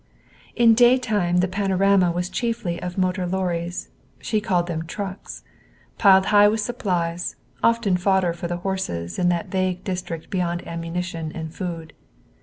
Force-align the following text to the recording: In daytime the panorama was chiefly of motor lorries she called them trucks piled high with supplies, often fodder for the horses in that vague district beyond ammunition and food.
In 0.55 0.73
daytime 0.73 1.41
the 1.41 1.47
panorama 1.47 2.09
was 2.09 2.27
chiefly 2.27 2.81
of 2.81 2.97
motor 2.97 3.27
lorries 3.27 3.89
she 4.19 4.41
called 4.41 4.65
them 4.65 4.87
trucks 4.87 5.43
piled 5.99 6.25
high 6.33 6.47
with 6.47 6.59
supplies, 6.59 7.35
often 7.63 7.95
fodder 7.97 8.33
for 8.33 8.47
the 8.47 8.57
horses 8.65 9.19
in 9.19 9.29
that 9.29 9.49
vague 9.51 9.83
district 9.83 10.31
beyond 10.31 10.65
ammunition 10.67 11.31
and 11.35 11.53
food. 11.53 11.93